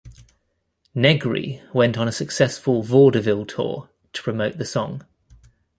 Negri 0.95 1.61
went 1.75 1.95
on 1.95 2.07
a 2.07 2.11
successful 2.11 2.81
vaudeville 2.81 3.45
tour 3.45 3.91
to 4.13 4.23
promote 4.23 4.57
the 4.57 4.65
song. 4.65 5.05